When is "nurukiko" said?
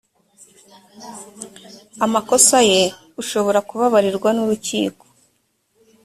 4.35-5.03